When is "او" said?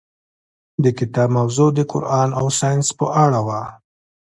2.39-2.45